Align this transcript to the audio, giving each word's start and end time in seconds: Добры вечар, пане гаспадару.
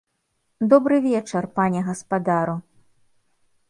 Добры 0.71 0.95
вечар, 1.07 1.43
пане 1.61 1.79
гаспадару. 1.93 2.61